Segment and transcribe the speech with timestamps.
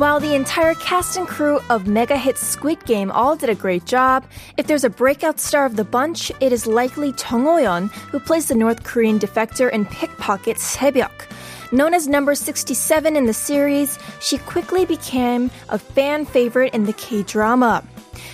[0.00, 3.84] While the entire cast and crew of mega hit Squid Game all did a great
[3.84, 4.24] job,
[4.56, 8.48] if there's a breakout star of the bunch, it is likely Chung Ho-yeon, who plays
[8.48, 11.30] the North Korean defector and pickpocket Sae-byeok.
[11.70, 16.94] Known as number 67 in the series, she quickly became a fan favorite in the
[16.94, 17.84] K-drama.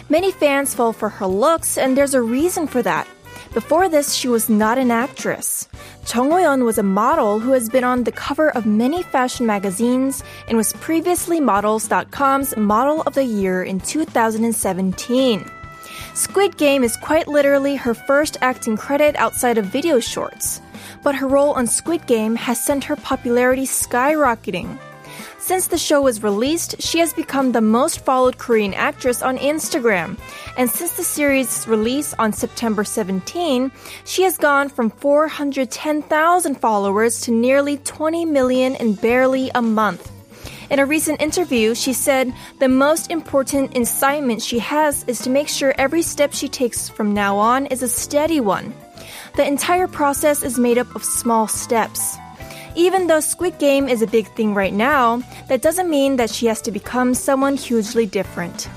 [0.08, 3.08] Many fans fall for her looks, and there's a reason for that.
[3.56, 5.66] Before this, she was not an actress.
[6.04, 10.22] Chung Ho-yeon was a model who has been on the cover of many fashion magazines
[10.46, 15.50] and was previously Models.com's Model of the Year in 2017.
[16.12, 20.60] Squid Game is quite literally her first acting credit outside of video shorts.
[21.02, 24.78] But her role on Squid Game has sent her popularity skyrocketing.
[25.46, 30.18] Since the show was released, she has become the most followed Korean actress on Instagram.
[30.58, 33.70] And since the series' release on September 17,
[34.04, 40.10] she has gone from 410,000 followers to nearly 20 million in barely a month.
[40.68, 45.46] In a recent interview, she said the most important incitement she has is to make
[45.46, 48.74] sure every step she takes from now on is a steady one.
[49.36, 52.16] The entire process is made up of small steps.
[52.78, 56.44] Even though Squid Game is a big thing right now, that doesn't mean that she
[56.44, 58.68] has to become someone hugely different.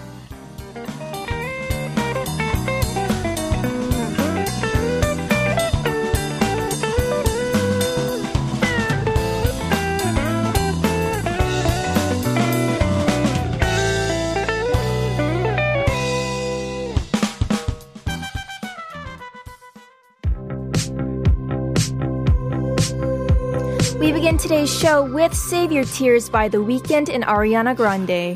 [24.50, 28.36] Today's show with Save Your Tears by The Weeknd and Ariana Grande.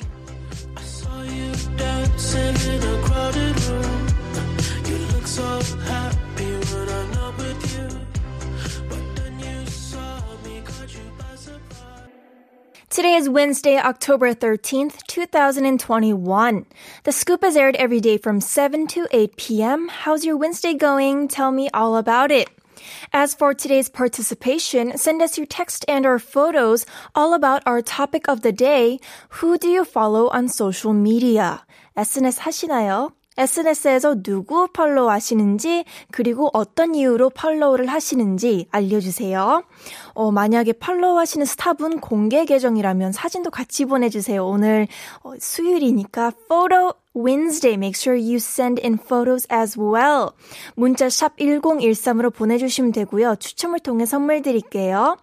[12.92, 16.66] Today is Wednesday, October 13th, 2021.
[17.06, 19.88] The scoop is aired every day from 7 to 8 p.m.
[19.88, 21.28] How's your Wednesday going?
[21.28, 22.50] Tell me all about it.
[23.16, 28.28] As for today's participation, send us your text and or photos all about our topic
[28.28, 28.97] of the day.
[29.38, 31.62] Who do you follow on social media?
[31.96, 33.12] SNS 하시나요?
[33.38, 39.63] SNS에서 누구 팔로우 하시는지, 그리고 어떤 이유로 팔로우를 하시는지 알려주세요.
[40.13, 44.44] 어, 만약에 팔로우 하시는 스타분 공개 계정이라면 사진도 같이 보내주세요.
[44.44, 44.88] 오늘
[45.22, 47.77] 어, 수요일이니까 photo Wednesday.
[47.77, 50.34] Make sure you send in photos as well.
[50.77, 53.37] 문자 샵 1013으로 보내주시면 되고요.
[53.37, 55.17] 추첨을 통해 선물 드릴게요.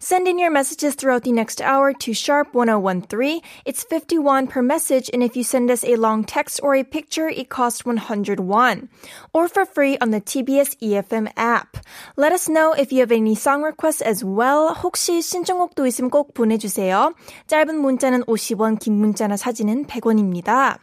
[0.00, 3.40] Send in your messages throughout the next hour to sharp 1013.
[3.64, 7.28] It's 51 per message, and if you send us a long text or a picture,
[7.28, 8.88] it costs 101.
[9.32, 11.78] Or for free on the TBS EFM app.
[12.16, 14.74] Let us know if you have any song requests as well.
[14.74, 17.14] 혹시 신청곡도 있으면 꼭 보내주세요.
[17.46, 20.78] 짧은 문자는 50원, 긴 문자나 사진은 100원입니다.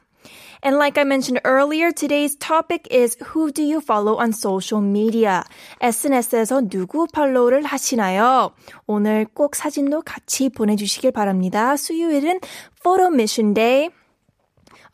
[0.61, 5.43] And like I mentioned earlier, today's topic is who do you follow on social media?
[5.81, 8.51] SNS에서 누구 팔로우를 하시나요?
[8.87, 11.75] 오늘 꼭 사진도 같이 보내주시길 바랍니다.
[11.75, 12.39] 수요일은
[12.81, 13.89] Photo Mission Day.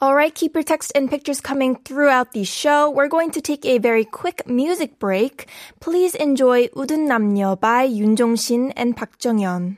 [0.01, 2.89] Alright, keep your text and pictures coming throughout the show.
[2.89, 5.45] We're going to take a very quick music break.
[5.79, 9.77] Please enjoy 우든 남녀 by 윤종신 and 박정현.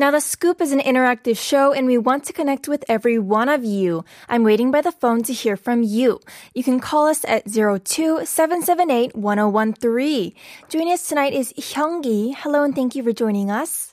[0.00, 3.48] Now, The Scoop is an interactive show and we want to connect with every one
[3.48, 4.04] of you.
[4.28, 6.20] I'm waiting by the phone to hear from you.
[6.54, 10.34] You can call us at 02-778-1013.
[10.68, 12.34] Joining us tonight is Hyungi.
[12.36, 13.92] Hello and thank you for joining us.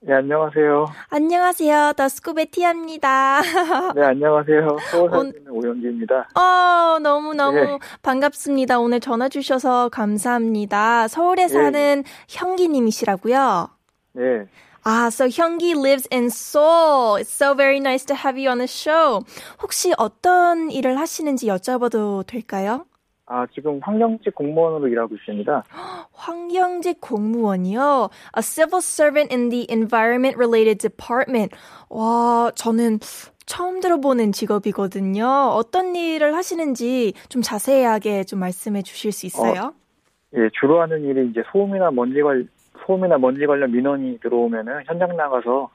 [0.00, 0.86] 네, 안녕하세요.
[1.10, 1.92] 안녕하세요.
[1.96, 3.40] 더 스쿠베 티아입니다.
[3.96, 4.76] 네, 안녕하세요.
[4.92, 6.28] 서울 사는 오영기입니다.
[6.36, 7.78] 어, 너무너무 네.
[8.02, 8.78] 반갑습니다.
[8.78, 11.08] 오늘 전화 주셔서 감사합니다.
[11.08, 13.70] 서울에 예, 사는 형기님이시라고요.
[14.12, 14.46] 네.
[14.85, 17.15] Ah, so Hyungi lives in Seoul.
[17.15, 19.23] It's so very nice to have you on the show.
[19.61, 22.85] 혹시 어떤 일을 하시는지 여쭤봐도 될까요?
[23.25, 25.63] 아, 지금 환경직 공무원으로 일하고 있습니다.
[26.11, 28.09] 환경직 공무원이요.
[28.37, 31.55] A civil servant in the environment related department.
[31.89, 32.99] 와, 저는
[33.45, 35.25] 처음 들어보는 직업이거든요.
[35.25, 39.73] 어떤 일을 하시는지 좀 자세하게 좀 말씀해 주실 수 있어요?
[40.35, 42.49] 예, 주로 하는 일이 이제 소음이나 먼지 관
[42.85, 45.69] 소음이나 먼지 관련 민원이 들어오면은 현장 나가서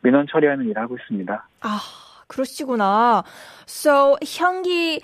[0.00, 1.48] 민원 처리하는 일을 하고 있습니다.
[1.60, 1.80] 아,
[2.26, 3.22] 그러시구나.
[3.66, 5.00] So, 형기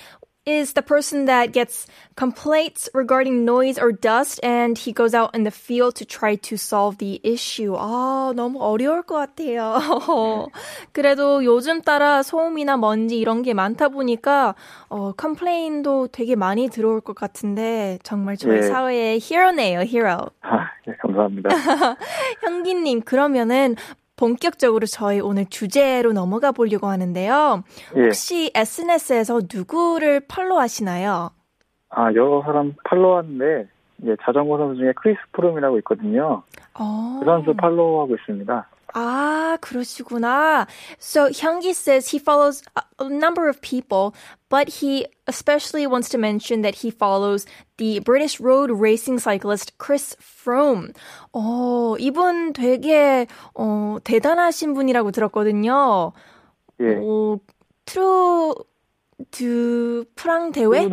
[0.46, 1.86] is the person that gets
[2.16, 6.56] complaints regarding noise or dust and he goes out in the field to try to
[6.56, 7.74] solve the issue.
[7.76, 9.78] 아, 너무 어려울 것 같아요.
[10.92, 14.54] 그래도 요즘 따라 소음이나 먼지 이런 게 많다 보니까
[14.88, 18.62] 어, 컴플레인도 되게 많이 들어올 것 같은데 정말 저희 예.
[18.62, 20.26] 사회의 히어로네요, 히어로.
[20.42, 21.48] 아, 예, 감사합니다.
[22.42, 23.76] 형기님, 그러면은
[24.16, 27.64] 본격적으로 저희 오늘 주제로 넘어가 보려고 하는데요.
[27.96, 28.02] 예.
[28.02, 31.30] 혹시 SNS에서 누구를 팔로우하시나요?
[31.90, 33.68] 아, 여러 사람 팔로우하는데
[34.02, 36.42] 이제 자전거 선수 중에 크리스 프롬이라고 있거든요.
[36.78, 37.16] 어.
[37.20, 38.68] 그 선수 팔로우하고 있습니다.
[38.93, 40.67] 아, 그러시구나.
[40.97, 44.15] So Hyungi says he follows a, a number of people,
[44.49, 47.45] but he especially wants to mention that he follows
[47.77, 50.93] the British road racing cyclist Chris Froome.
[51.33, 56.13] 어, 이분 되게 어, 대단하신 분이라고 들었거든요.
[56.79, 56.95] 예.
[56.95, 57.39] 오,
[57.85, 58.55] 트루
[59.31, 60.89] 두 프랑 대회?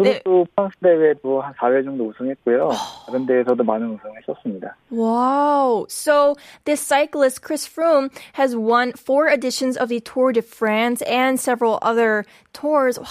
[0.00, 0.04] 예.
[0.04, 0.22] 네.
[0.24, 2.70] 프랑스 대회도 한 4회 정도 우승했고요.
[3.06, 4.76] 다른 대회에서도 많은 우승을 했었습니다.
[4.90, 5.86] Wow.
[5.88, 6.34] So
[6.64, 11.78] this cyclist, Chris Froome, has won four editions of the Tour de France and several
[11.82, 12.98] other tours.
[12.98, 13.06] 와,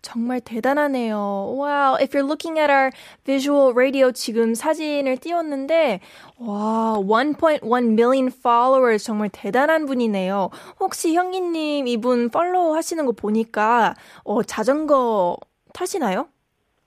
[0.00, 1.54] 정말 대단하네요.
[1.54, 1.96] Wow.
[2.00, 2.90] If you're looking at our
[3.24, 6.00] visual radio 지금 사진을 띄웠는데,
[6.38, 7.62] 와, 1.1
[7.92, 10.50] million followers 정말 대단한 분이네요.
[10.80, 13.94] 혹시 형기님 이분 팔로우 하시는 거 보니까,
[14.24, 15.36] 어, 자전거
[15.74, 16.28] 타시나요?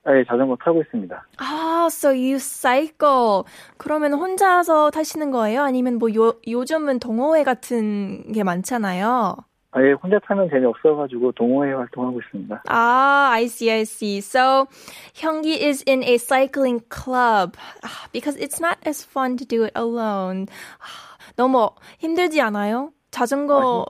[0.03, 1.25] 아, 예, 자전거 타고 있습니다.
[1.37, 3.43] 아, so you cycle.
[3.77, 5.63] 그러면 혼자서 타시는 거예요?
[5.63, 9.35] 아니면 뭐 요, 요즘은 동호회 같은 게 많잖아요.
[9.71, 12.63] 아, 예, 혼자 타면 재미없어가지고 동호회 활동하고 있습니다.
[12.69, 14.19] Ah, I see, I see.
[14.19, 14.67] So,
[15.15, 19.73] Hyungi is in a cycling club Ah, because it's not as fun to do it
[19.75, 20.45] alone.
[20.79, 22.91] 아, 너무 힘들지 않아요?
[23.11, 23.85] 자전거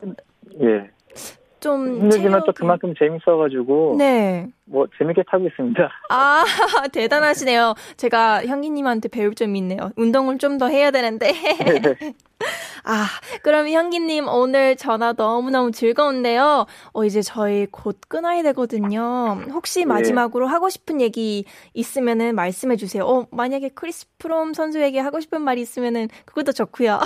[0.61, 0.89] 예.
[1.59, 4.47] 좀 힘들지만 또 체력이- 그만큼 재밌어가지고 네.
[4.67, 5.89] 뭐 재밌게 타고 있습니다.
[6.09, 6.43] 아,
[6.91, 7.75] 대단하시네요.
[7.97, 9.91] 제가 형기님한테 배울 점이 있네요.
[9.95, 11.33] 운동을 좀 더 해야 되는데.
[12.87, 13.05] 아,
[13.41, 16.65] 그럼 형기님 오늘 전화 너무 너무 즐거운데요.
[16.93, 19.37] 어, 이제 저희 곧 끊어야 되거든요.
[19.51, 23.03] 혹시 마지막으로 하고 싶은 얘기 있으면은 말씀해 주세요.
[23.03, 26.99] 어, 만약에 크리스 프롬 선수에게 하고 싶은 말이 있으면은 그것도 좋고요.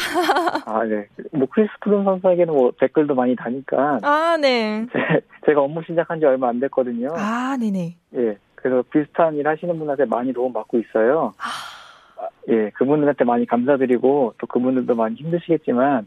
[0.66, 1.08] 아, 네.
[1.32, 4.86] 뭐 크리스 프롬 선수에게는 뭐 댓글도 많이 다니까 아, 네.
[4.92, 7.08] 제- 제가 업무 시작한 지 얼마 안 됐거든요.
[7.16, 7.97] 아, 네네.
[8.17, 8.39] 예.
[8.55, 11.35] 그래서 비슷한 일 하시는 분한테 많이 도움 받고 있어요.
[11.39, 12.71] 아, 예.
[12.71, 16.07] 그분들한테 많이 감사드리고 또 그분들도 많이 힘드시겠지만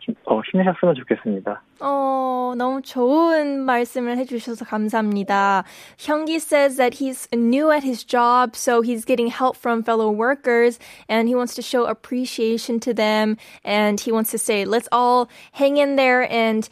[0.00, 1.62] 힘, 어, 힘내셨으면 좋겠습니다.
[1.80, 5.64] 어, 너무 좋은 말씀을 해주셔서 감사합니다.
[5.98, 10.78] 형기 says that he's new at his job, so he's getting help from fellow workers,
[11.08, 15.28] and he wants to show appreciation to them, and he wants to say, let's all
[15.52, 16.68] hang in there, and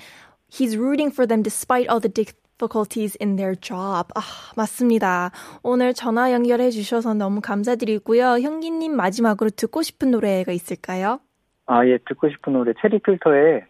[0.48, 2.08] he's rooting for them despite all the
[2.61, 4.07] difficulties in their job.
[4.15, 4.21] 아,
[4.55, 5.31] 맞습니다.
[5.63, 8.39] 오늘 전화 연결해 주셔서 너무 감사드리고요.
[8.39, 11.19] 형기님 마지막으로 듣고 싶은 노래가 있을까요?
[11.65, 11.97] 아, 예.
[12.07, 13.63] 듣고 싶은 노래 체리 필터의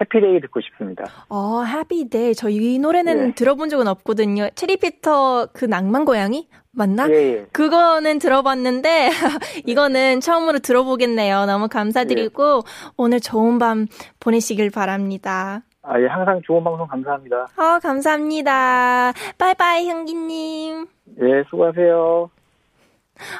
[0.00, 1.04] 해피데이 듣고 싶습니다.
[1.28, 1.62] 어,
[2.10, 2.34] Day.
[2.34, 3.34] 저이 노래는 네.
[3.34, 4.48] 들어본 적은 없거든요.
[4.54, 6.48] 체리피터 그 낭만 고양이?
[6.72, 7.08] 맞나?
[7.08, 7.46] 예, 예.
[7.52, 9.10] 그거는 들어봤는데
[9.66, 11.46] 이거는 처음으로 들어보겠네요.
[11.46, 12.62] 너무 감사드리고
[12.96, 13.86] 오늘 좋은 밤
[14.18, 15.62] 보내시길 바랍니다.
[15.86, 16.06] 아, 예.
[16.06, 17.46] 항상 좋은 방송 감사합니다.
[17.56, 19.12] 어, 감사합니다.
[19.38, 20.86] 바이바이 형기님.
[21.20, 22.30] 예, 수고하세요.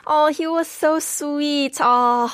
[0.05, 1.79] 어, he was so sweet.
[1.83, 2.29] 아,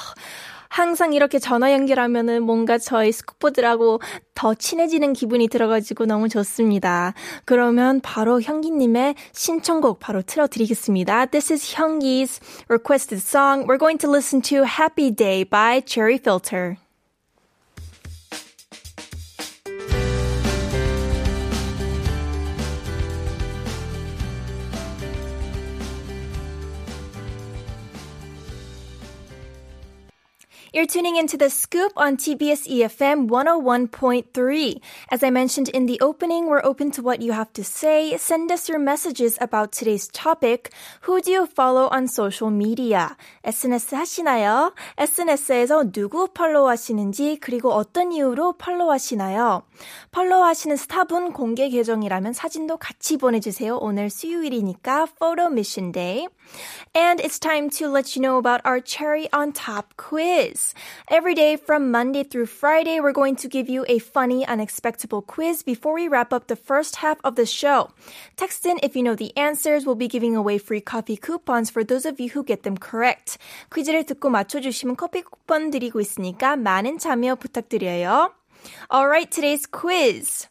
[0.69, 4.01] 항상 이렇게 전화 연결하면은 뭔가 저희 스쿠퍼들하고
[4.35, 7.15] 더 친해지는 기분이 들어가지고 너무 좋습니다.
[7.45, 11.27] 그러면 바로 형기님의 신청곡 바로 틀어드리겠습니다.
[11.27, 13.67] This is 형기's requested song.
[13.67, 16.77] We're going to listen to Happy Day by Cherry Filter.
[30.74, 34.82] You're tuning into the scoop on TBS EFM 101.3.
[35.10, 38.18] As I mentioned in the opening, we're open to what you have to say.
[38.18, 40.72] Send us your messages about today's topic.
[41.02, 43.16] Who do you follow on social media?
[43.44, 44.74] SNS 하시나요?
[44.98, 49.64] SNS에서 누구 팔로우 하시는지, 그리고 어떤 이유로 팔로우 하시나요?
[50.12, 53.78] 팔로우 하시는 스타분 공개 계정이라면 사진도 같이 보내주세요.
[53.78, 56.28] 오늘 수요일이니까 Photo Mission Day.
[56.96, 60.59] And it's time to let you know about our cherry on top quiz.
[61.08, 65.64] Every day from Monday through Friday, we're going to give you a funny, unexpected quiz
[65.64, 67.92] before we wrap up the first half of the show.
[68.36, 69.86] Text in if you know the answers.
[69.86, 73.38] We'll be giving away free coffee coupons for those of you who get them correct.
[73.72, 78.34] 퀴즈를 듣고 맞춰주시면 커피 쿠폰 드리고 있으니까 많은 참여 부탁드려요.
[78.92, 80.50] Alright, today's quiz.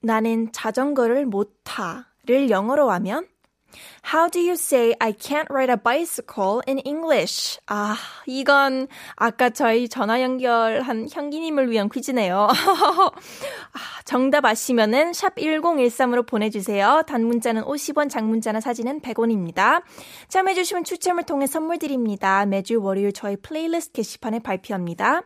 [0.00, 3.28] 나는 자전거를 못 타를 영어로 하면
[4.13, 7.59] How do you say I can't ride a bicycle in English?
[7.67, 12.47] 아, 이건 아까 저희 전화 연결한 향기님을 위한 퀴즈네요.
[12.47, 17.03] 아, 정답 아시면은 샵 1013으로 보내주세요.
[17.07, 19.81] 단문자는 50원, 장문자나 사진은 100원입니다.
[20.27, 22.45] 참여해주시면 추첨을 통해 선물 드립니다.
[22.45, 25.23] 매주 월요일 저희 플레이리스트 게시판에 발표합니다.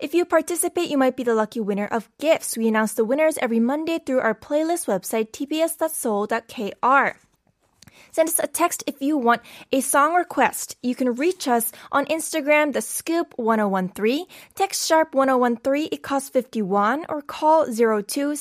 [0.00, 2.58] If you participate, you might be the lucky winner of gifts.
[2.58, 7.16] We announce the winners every Monday through our playlist website, tbs.soul.kr.
[8.14, 9.42] Send us a text if you want
[9.72, 10.76] a song request.
[10.84, 17.06] You can reach us on Instagram, the scoop 1013, text sharp 1013, it costs 51,
[17.08, 18.36] or call 02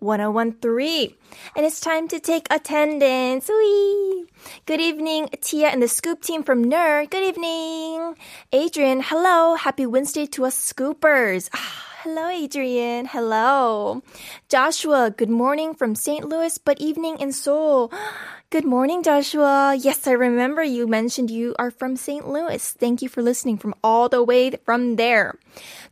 [0.00, 1.14] 1013.
[1.54, 3.48] And it's time to take attendance.
[3.48, 4.26] Wee!
[4.66, 7.06] Good evening, Tia and the scoop team from NER.
[7.06, 8.16] Good evening.
[8.52, 9.54] Adrian, hello.
[9.54, 11.48] Happy Wednesday to us scoopers.
[11.54, 13.06] Ah, Hello, Adrian.
[13.06, 14.00] Hello.
[14.48, 16.22] Joshua, good morning from St.
[16.24, 17.90] Louis, but evening in Seoul.
[18.50, 19.74] Good morning, Joshua.
[19.74, 22.28] Yes, I remember you mentioned you are from St.
[22.28, 22.62] Louis.
[22.78, 25.34] Thank you for listening from all the way from there.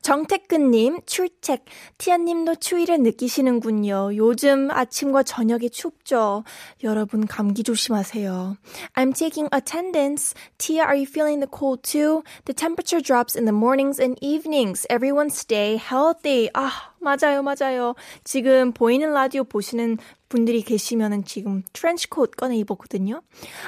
[0.05, 1.65] 정태근님, 출첵.
[1.97, 4.15] 티아님도 추위를 느끼시는군요.
[4.17, 6.45] 요즘 아침과 저녁에 춥죠.
[6.83, 8.59] 여러분, 감기 조심하세요.
[8.97, 10.35] I'm taking attendance.
[10.59, 12.23] Tia, are you feeling the cold too?
[12.45, 14.85] The temperature drops in the mornings and evenings.
[14.91, 16.51] Everyone stay healthy.
[16.53, 17.95] 아, 맞아요, 맞아요.
[18.25, 23.23] 지금 보이는 라디오 보시는 분들이 계시면은 지금 trench coat 꺼내 입었거든요.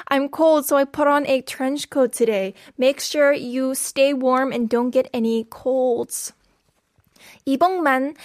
[0.09, 2.53] I'm cold, so I put on a trench coat today.
[2.77, 6.33] Make sure you stay warm and don't get any colds.
[7.45, 8.15] 이봉만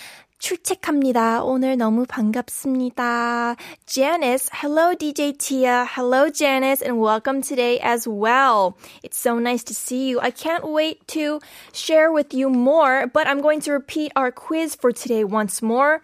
[0.41, 1.43] 출첵합니다.
[1.43, 3.55] 오늘 너무 반갑습니다.
[3.86, 5.86] Janice, hello DJ Tia.
[5.86, 8.77] Hello Janice and welcome today as well.
[9.03, 10.19] It's so nice to see you.
[10.22, 11.39] I can't wait to
[11.74, 16.01] share with you more, but I'm going to repeat our quiz for today once more.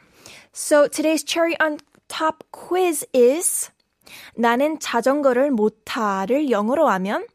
[0.51, 1.77] So today's cherry on
[2.07, 3.69] top quiz is
[4.35, 7.25] 나는 자전거를 못 타를 영어로 하면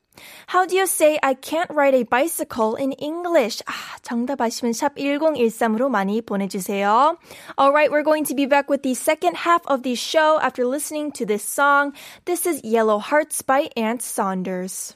[0.48, 3.62] how do you say I can't ride a bicycle in English?
[3.66, 7.18] 아, 정답 아시면 샵 1013으로 많이 보내주세요.
[7.58, 11.12] Alright, we're going to be back with the second half of the show after listening
[11.14, 11.94] to this song.
[12.26, 14.96] This is Yellow Hearts by Ant Saunders.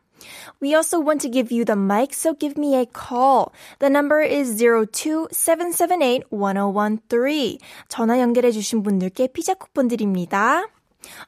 [0.61, 3.53] We also want to give you the mic, so give me a call.
[3.79, 7.57] The number is 02-778-1013.
[7.87, 10.67] 전화 연결해 주신 분들께 피자 쿠폰 드립니다.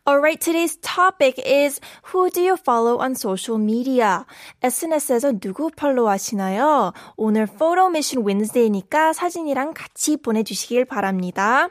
[0.08, 1.82] Alright, today's topic is
[2.14, 4.26] Who do you follow on social media?
[4.62, 6.94] SNS에서 누구 팔로우 하시나요?
[7.18, 11.70] 오늘 Photo Mission Wednesday니까 사진이랑 같이 보내주시길 바랍니다.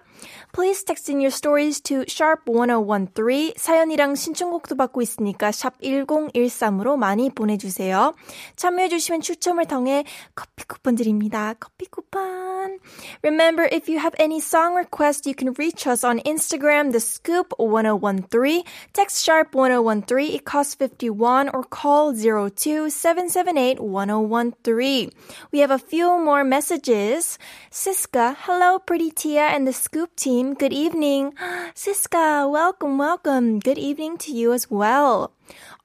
[0.53, 3.53] Please text in your stories to sharp 1013.
[3.57, 8.13] 사연이랑 신청곡도 받고 있으니까 샵 1013으로 많이 보내주세요.
[8.55, 10.03] 참여해주시면 추첨을 통해
[10.36, 11.53] 커피 쿠폰 드립니다.
[11.60, 12.79] 커피 쿠폰.
[13.24, 17.53] Remember, if you have any song requests, you can reach us on Instagram, the scoop
[17.57, 18.63] 1013.
[18.93, 20.36] Text sharp 1013.
[20.36, 25.12] It costs 51 or call 02 778 1013.
[25.51, 27.38] We have a few more messages.
[27.72, 30.53] Siska, hello, pretty Tia and the scoop team.
[30.53, 31.34] Good evening.
[31.74, 33.60] Siska, welcome, welcome.
[33.60, 35.31] Good evening to you as well.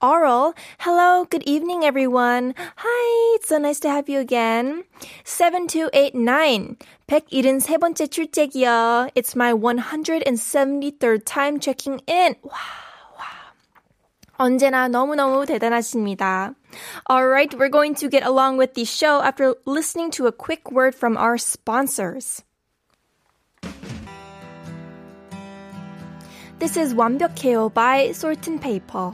[0.01, 2.53] Aural, hello, good evening, everyone.
[2.57, 4.83] Hi, it's so nice to have you again.
[5.23, 9.09] 7289, 173번째 출첵이요.
[9.15, 12.35] It's my 173rd time checking in.
[12.43, 12.83] wow.
[14.37, 16.55] 언제나 너무너무 대단하십니다.
[17.09, 20.95] Alright, we're going to get along with the show after listening to a quick word
[20.95, 22.43] from our sponsors.
[26.59, 29.11] This is 완벽해요 by Sort and Paper.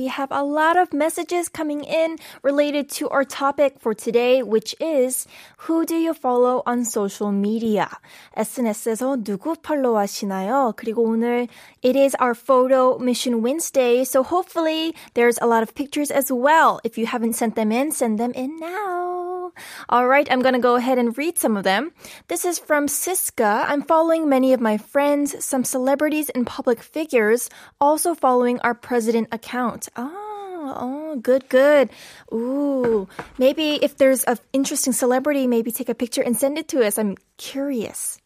[0.00, 4.74] We have a lot of messages coming in related to our topic for today, which
[4.78, 5.26] is
[5.64, 7.88] Who do you follow on social media?
[8.36, 10.74] SNS에서 누구 팔로우하시나요?
[10.76, 11.48] 그리고 오늘
[11.82, 16.80] it is our photo mission Wednesday, so hopefully there's a lot of pictures as well.
[16.84, 19.29] If you haven't sent them in, send them in now.
[19.89, 21.91] All right, I'm gonna go ahead and read some of them.
[22.27, 23.65] This is from Siska.
[23.67, 29.27] I'm following many of my friends, some celebrities and public figures, also following our president
[29.31, 29.89] account.
[29.95, 30.11] Ah.
[30.77, 31.89] oh, good, good.
[32.31, 36.85] Ooh, maybe if there's an interesting celebrity, maybe take a picture and send it to
[36.85, 36.97] us.
[36.97, 38.20] I'm curious.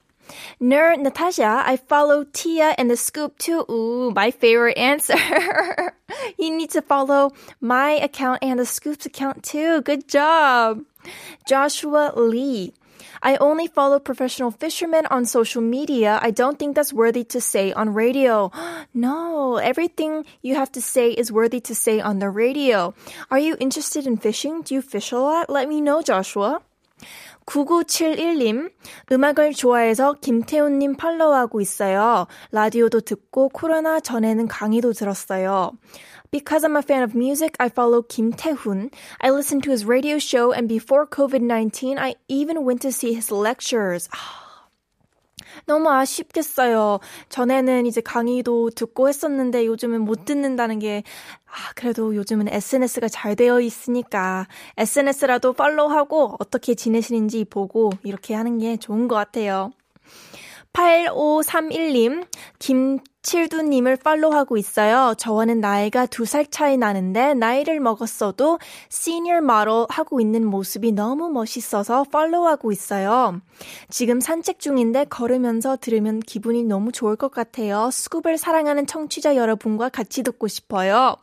[0.61, 3.65] Nerd Natasha, I follow Tia and the Scoop too.
[3.69, 5.15] Ooh, my favorite answer.
[6.37, 9.81] you need to follow my account and the Scoop's account too.
[9.81, 10.83] Good job.
[11.47, 12.73] Joshua Lee.
[13.21, 16.19] I only follow professional fishermen on social media.
[16.21, 18.51] I don't think that's worthy to say on radio.
[18.93, 22.93] No, everything you have to say is worthy to say on the radio.
[23.29, 24.61] Are you interested in fishing?
[24.61, 25.49] Do you fish a lot?
[25.49, 26.61] Let me know, Joshua.
[27.45, 28.71] 9971님,
[29.11, 32.27] 음악을 좋아해서 김태훈님 팔로우하고 있어요.
[32.51, 35.71] 라디오도 듣고 코로나 전에는 강의도 들었어요.
[36.31, 38.89] Because I'm a fan of music, I follow Kim Tae-hoon.
[39.21, 43.31] I listen to his radio show and before COVID-19, I even went to see his
[43.31, 44.09] lectures.
[45.65, 46.99] 너무 아쉽겠어요.
[47.29, 51.03] 전에는 이제 강의도 듣고 했었는데 요즘은 못 듣는다는 게,
[51.45, 54.47] 아, 그래도 요즘은 SNS가 잘 되어 있으니까
[54.77, 59.71] SNS라도 팔로우하고 어떻게 지내시는지 보고 이렇게 하는 게 좋은 것 같아요.
[60.75, 62.27] 8531님,
[62.59, 65.13] 김칠두님을 팔로우하고 있어요.
[65.17, 68.59] 저와는 나이가 두 살 차이 나는데 나이를 먹었어도
[68.89, 73.39] 시니어 모델 하고 있는 모습이 너무 멋있어서 팔로우하고 있어요.
[73.89, 77.89] 지금 산책 중인데 걸으면서 들으면 기분이 너무 좋을 것 같아요.
[77.91, 81.15] 스쿱을 사랑하는 청취자 여러분과 같이 듣고 싶어요.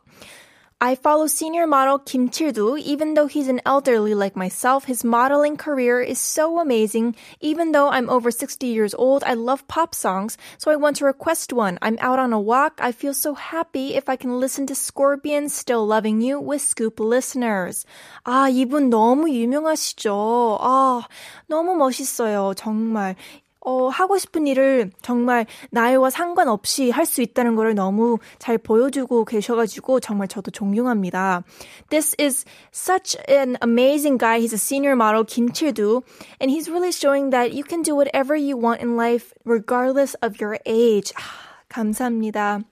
[0.82, 2.76] I follow senior model Kim Chil-doo.
[2.78, 7.16] Even though he's an elderly like myself, his modeling career is so amazing.
[7.40, 11.04] Even though I'm over 60 years old, I love pop songs, so I want to
[11.04, 11.80] request one.
[11.82, 12.78] I'm out on a walk.
[12.78, 17.00] I feel so happy if I can listen to Scorpions Still Loving You with Scoop
[17.00, 17.84] listeners.
[18.24, 20.58] 아, 이분 너무 유명하시죠?
[20.60, 21.02] 아,
[21.48, 22.54] 너무 멋있어요.
[22.54, 23.16] 정말.
[23.62, 30.00] 어, 하고 싶은 일을 정말 나이와 상관없이 할 수 있다는 거를 너무 잘 보여주고 계셔가지고
[30.00, 31.42] 정말 저도 존경합니다.
[31.90, 34.40] This is such an amazing guy.
[34.40, 36.02] He's a senior model, Kim Chil-doo,
[36.40, 40.40] and he's really showing that you can do whatever you want in life regardless of
[40.40, 41.12] your age.
[41.16, 42.62] 아, 감사합니다.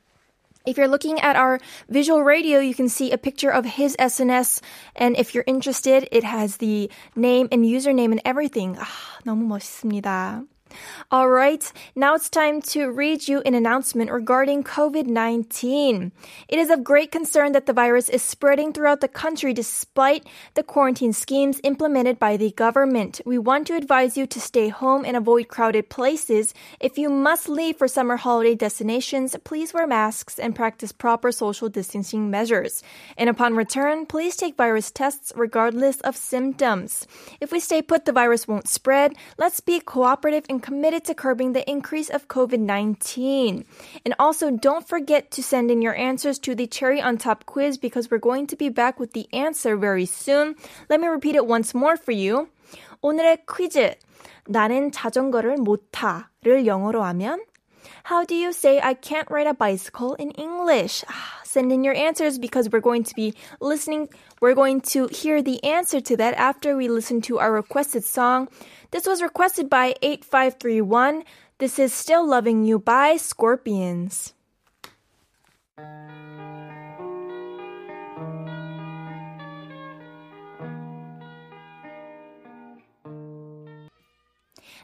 [0.66, 4.60] If you're looking at our visual radio, you can see a picture of his SNS.
[4.96, 8.76] And if you're interested, it has the name and username and everything.
[8.76, 8.84] 아,
[9.24, 10.42] 너무 멋있습니다.
[11.09, 16.11] All right, now it's time to read you an announcement regarding COVID 19.
[16.47, 20.63] It is of great concern that the virus is spreading throughout the country despite the
[20.63, 23.21] quarantine schemes implemented by the government.
[23.25, 26.53] We want to advise you to stay home and avoid crowded places.
[26.79, 31.69] If you must leave for summer holiday destinations, please wear masks and practice proper social
[31.69, 32.83] distancing measures.
[33.17, 37.07] And upon return, please take virus tests regardless of symptoms.
[37.39, 39.15] If we stay put, the virus won't spread.
[39.37, 43.64] Let's be cooperative and committed to curbing the increase of COVID 19.
[44.04, 47.78] And also, don't forget to send in your answers to the Cherry on Top quiz
[47.78, 50.56] because we're going to be back with the answer very soon.
[50.90, 52.48] Let me repeat it once more for you.
[53.02, 53.94] 오늘의 퀴즈.
[54.48, 57.40] 나는 자전거를 못 타를 영어로 하면
[58.08, 61.04] How do you say I can't ride a bicycle in English?
[61.08, 64.07] Ah, Send in your answers because we're going to be listening.
[64.39, 68.47] We're going to hear the answer to that after we listen to our requested song.
[68.91, 71.25] This was requested by 8531.
[71.57, 74.31] This is Still Loving You by Scorpions.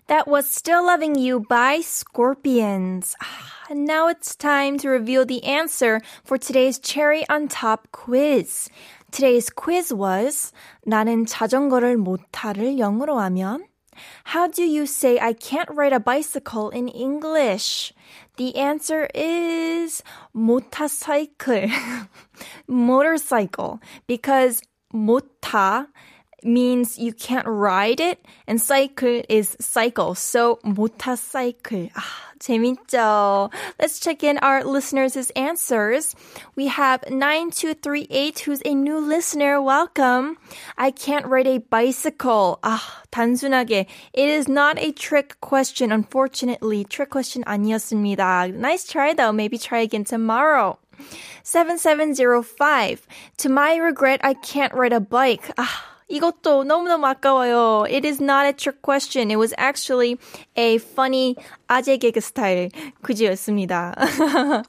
[0.08, 3.16] That was Still Loving You by Scorpions.
[3.24, 3.47] Ah.
[3.67, 8.69] 아, And now it's time to reveal the answer for today's cherry on top quiz.
[9.11, 10.53] Today's quiz was
[10.87, 13.65] 나는 자전거를 못 타를 영어로 하면
[14.25, 17.93] How do you say I can't ride a bicycle in English?
[18.37, 20.03] The answer is
[20.33, 21.69] motorcycle.
[22.67, 23.81] motorcycle.
[24.07, 25.89] Because mota
[26.45, 30.15] means you can't ride it and cycle is cycle.
[30.15, 31.89] So motorcycle.
[31.95, 32.03] 아,
[32.39, 33.51] 재밌죠?
[33.79, 36.15] Let's check in our listeners' answers.
[36.57, 39.63] We have 9238 who's a new listener.
[39.63, 40.37] Welcome.
[40.77, 42.59] I can't ride a bicycle.
[42.63, 42.81] 아,
[43.13, 43.87] 단순하게.
[44.13, 45.93] It is not a trick question.
[45.93, 48.55] Unfortunately, trick question 아니었습니다.
[48.55, 49.33] Nice try though.
[49.33, 50.79] Maybe try again tomorrow.
[51.45, 53.07] 7705.
[53.39, 55.51] To my regret, I can't ride a bike.
[55.57, 55.67] 아,
[56.09, 57.87] 이것도 너무너무 아까워요.
[57.89, 59.31] It is not a trick question.
[59.31, 60.19] It was actually
[60.57, 61.37] a funny
[61.69, 62.71] 아재 개그 스타일
[63.03, 63.95] 퀴즈였습니다.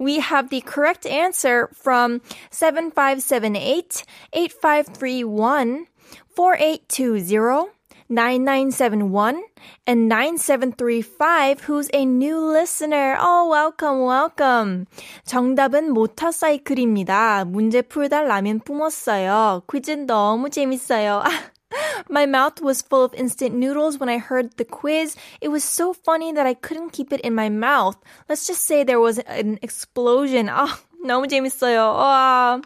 [0.00, 2.20] we have the correct answer from
[2.50, 5.86] 7578, 8531,
[6.34, 7.70] 4820,
[8.08, 9.42] 9971
[9.86, 13.16] and 9735 who's a new listener.
[13.18, 14.86] Oh, welcome, welcome.
[15.24, 17.44] 정답은 모터사이클입니다.
[17.46, 19.62] 문제 풀다 라면 뿜었어요.
[19.66, 21.22] 퀴즈 너무 재밌어요.
[22.10, 25.16] My mouth was full of instant noodles when I heard the quiz.
[25.40, 27.96] It was so funny that I couldn't keep it in my mouth.
[28.28, 30.48] Let's just say there was an explosion.
[30.48, 30.66] 아,
[31.02, 31.80] 너무 재밌어요.
[31.96, 32.60] 와.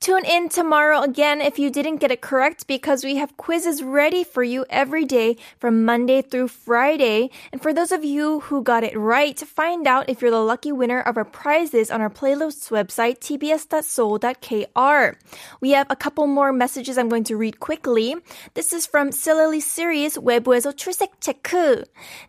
[0.00, 4.22] Tune in tomorrow again if you didn't get it correct because we have quizzes ready
[4.22, 7.30] for you every day from Monday through Friday.
[7.52, 10.70] And for those of you who got it right, find out if you're the lucky
[10.70, 15.16] winner of our prizes on our playlist website, tbs.seoul.kr.
[15.60, 18.14] We have a couple more messages I'm going to read quickly.
[18.54, 21.82] This is from Silly Series 외부에서 출석 체크.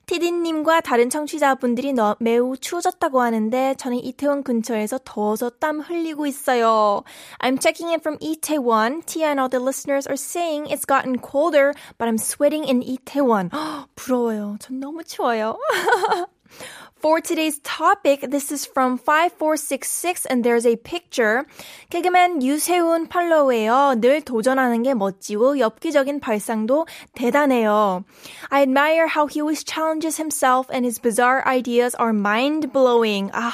[0.08, 7.04] 티디님과 다른 청취자분들이 너, 매우 추워졌다고 하는데 저는 이태원 근처에서 더워서 땀 흘리고 있어요.
[7.40, 9.06] I'm checking in from Itaewon.
[9.06, 13.52] Tia and all the listeners are saying it's gotten colder, but I'm sweating in Itaewon.
[13.96, 14.58] 부러워요.
[14.60, 15.58] 전 너무 추워요.
[17.00, 21.46] For today's topic, this is from 5466 and there's a picture.
[21.92, 24.02] 개그맨 유세윤 팔로우예요.
[24.02, 28.04] 늘 도전하는 게 멋지고 엽기적인 발상도 대단해요.
[28.50, 33.32] I admire how he always challenges himself and his bizarre ideas are mind-blowing.
[33.32, 33.54] 아,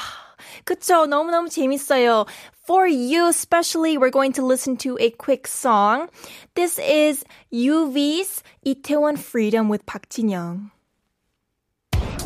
[0.64, 1.06] 그쵸.
[1.06, 2.26] 너무너무 재밌어요
[2.65, 6.09] For you, especially, we're going to listen to a quick song.
[6.55, 10.71] This is UV's 이태원 Freedom with 박진영.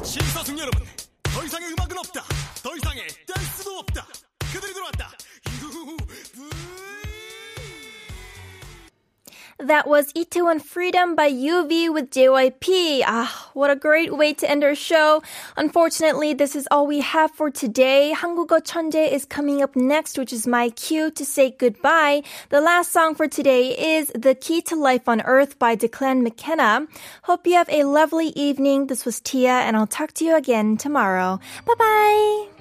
[0.04, 0.84] 심사숙 여러분,
[1.24, 2.24] 더 이상의 음악은 없다.
[2.62, 4.06] 더 이상의 댄스도 없다.
[4.54, 5.12] 그들이 들어왔다.
[5.64, 5.98] 유부.
[9.60, 13.04] That was Itaewon Freedom by UV with JYP.
[13.06, 15.22] Ah, what a great way to end our show.
[15.56, 18.14] Unfortunately, this is all we have for today.
[18.16, 22.24] 한국어 천재 is coming up next, which is my cue to say goodbye.
[22.50, 26.88] The last song for today is The Key to Life on Earth by Declan McKenna.
[27.24, 28.88] Hope you have a lovely evening.
[28.88, 31.40] This was Tia, and I'll talk to you again tomorrow.
[31.66, 32.59] Bye bye.